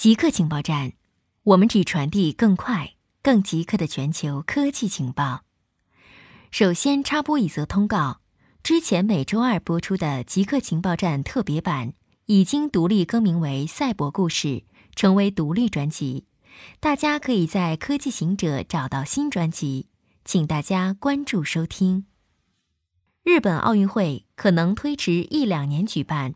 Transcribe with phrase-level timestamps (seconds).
[0.00, 0.94] 极客情报站，
[1.42, 5.42] 我们只传递更快、更极客的全球科技情报。
[6.50, 8.22] 首先插播一则通告：
[8.62, 11.92] 之前每周二播出的《极客情报站》特别版
[12.24, 14.48] 已经独立更名为《赛博故事》，
[14.96, 16.24] 成为独立专辑。
[16.80, 19.90] 大家可以在科技行者找到新专辑，
[20.24, 22.06] 请大家关注收听。
[23.22, 26.32] 日本奥运会可能推迟一两年举办。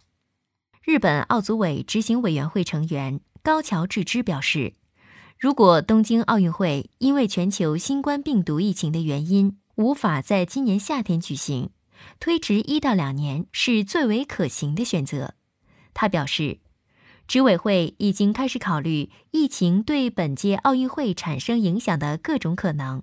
[0.83, 4.73] 日本奥组委执行委员会成员高桥智之表示，
[5.39, 11.69] 如果东京奥运会因为全球新冠病毒疫情的原因无法在今年夏天举行，
[12.19, 15.35] 推迟一到两年是最为可行的选择。
[15.93, 16.61] 他表示，
[17.29, 23.03] 执委会已经开始考虑疫情对本届奥运会产生影响的各种可能。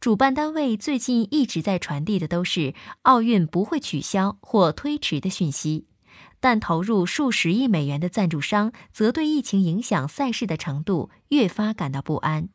[0.00, 5.86] 主办单位最近一直在传递的都是奥运不会取消或推迟的讯息。
[6.46, 12.50] 但投入数十亿美元的赞助商则对疫情影响赛事的程度越发感到不安。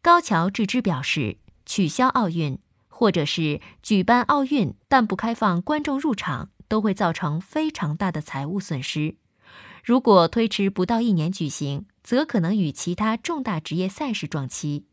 [0.00, 9.16] 高桥智之表示，取消奥运或者是举办奥运但不开放观众入场，都会造成非常大的财务损失。
[9.84, 14.86] 如果推迟不到一年举行，则可能与其他重大职业赛事撞期。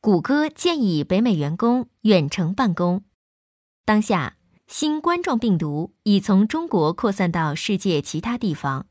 [0.00, 3.04] 谷歌建议北美员工远程办公。
[3.84, 4.36] 当下。
[4.72, 8.86] 新冠状病毒已从中国扩散到世界其他地方，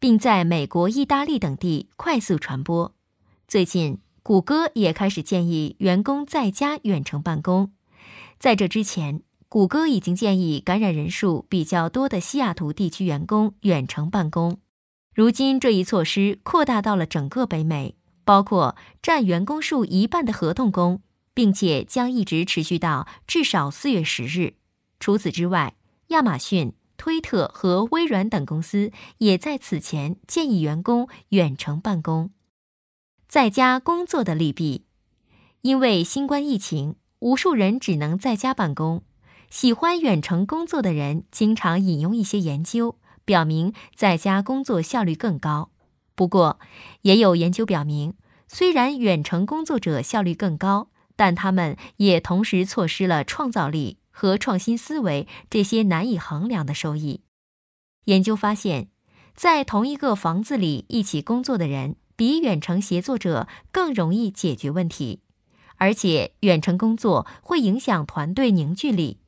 [0.00, 2.94] 并在美国、意大利等地快速传播。
[3.46, 7.70] 最近，谷歌也开始建议员工在家远程办公。
[8.38, 9.20] 在这之前，
[9.50, 14.58] 谷歌已经建议感染人数比较多的西雅图地区员工远程办公。
[15.14, 21.02] 如今，这一措施扩大到了整个北美，包括占员工数一半的合同工，
[21.34, 24.54] 并且将一直持续到至少四月十日。
[24.98, 25.74] 除此之外，
[26.08, 32.30] 亚马逊、推特和微软等公司也在此前建议员工远程办公。
[33.28, 34.84] 在家工作的利弊，
[35.62, 39.02] 因为新冠疫情，无数人只能在家办公。
[39.50, 45.70] 喜欢远程工作的人经常引用一些研究，表明在家工作效率更高。
[46.14, 46.58] 不过，
[47.02, 48.14] 也有研究表明，
[48.48, 53.98] 虽然远程工作者效率更高，但他们也同时错失了创造力。
[54.16, 57.20] 和创新思维这些难以衡量的收益。
[58.06, 58.88] 研究发现，
[59.34, 65.20] 在同一个房子里一起工作的人，比远程协作者更容易解决问题，
[65.76, 69.18] 而且远程工作会影响团队凝聚力。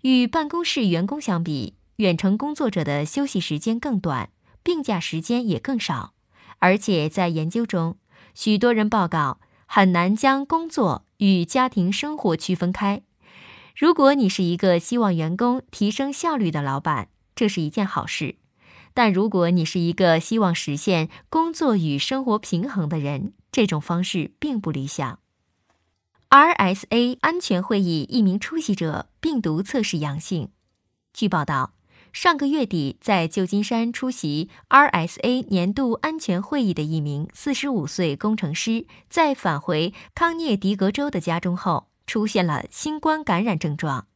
[0.00, 4.30] 与办公室员工相比，远程工作者的休息时间更短，
[4.62, 6.14] 病假时间也更少。
[6.58, 7.98] 而且在研究中，
[8.34, 13.02] 许多人报告很难将工作与家庭生活区分开。
[13.74, 18.36] 如果你是一个希望员工提升效率的老板，这是一件好事；
[18.92, 25.18] 但如果你是一个希望实现工作与生活平衡的人，这种方式并不理想。
[26.28, 30.50] RSA 安全会议一名出席者病毒测试阳性。
[31.12, 31.74] 据报道，
[32.12, 41.91] 上个月底在旧金山出席 RSA 年度安全会议的一名45岁工程师，在返回康涅狄格州的家中后。
[42.06, 44.06] 出现了新冠感染症状，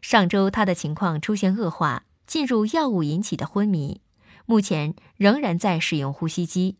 [0.00, 4.00] 上周他的情况出现恶化，进入药物引起的昏迷，
[4.46, 6.76] 目前仍然在使用呼吸机。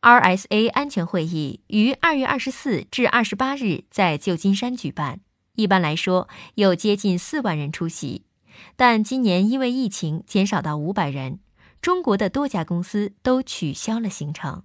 [0.00, 5.20] RSA 安全会议于二月二十四至二十八日在旧金山举办，
[5.54, 8.24] 一般来说有接近四万人出席，
[8.76, 11.40] 但今年因为疫情减少到五百人，
[11.82, 14.62] 中国的多家公司都取消了行程。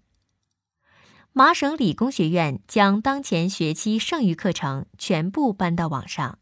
[1.35, 6.37] 麻省理工学院将当前学期剩余课程全部搬到网上。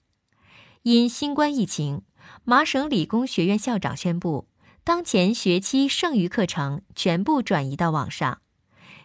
[0.81, 2.02] 因新冠疫情，
[2.44, 4.50] 麻省理工学院校长宣布，
[4.84, 8.41] 当前学期剩余课程全部转移到网上。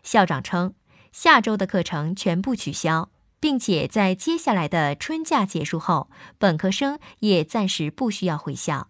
[0.03, 0.75] 校长称，
[1.13, 8.89] 下周的课程全部取消，并且在接下来的春假结束后，本科生也暂时不需要回校。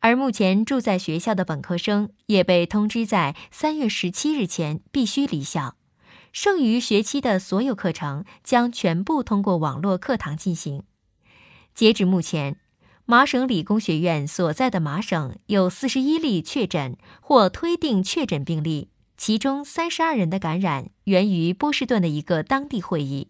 [0.00, 5.76] 而目前住在学校的本科生也被通知，在三月十七日前必须离校。
[6.32, 10.82] 剩余学期的所有课程将全部通过网络课堂进行。
[11.74, 12.56] 截止目前，
[13.04, 23.28] 麻省理工学院所在的麻省有四十一例确诊或推定确诊病例，其中三十二人的感染源于波士顿的一个当地会议。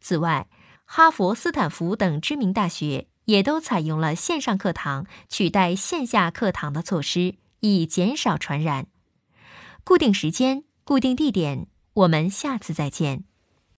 [0.00, 0.48] 此外，
[0.84, 8.86] 哈佛、斯坦福等知名大学也都采用了线上课堂取代线下课堂的措施，以减少传染。
[9.82, 11.66] 固定时间，固定地点。
[11.94, 13.33] 我们下次再见。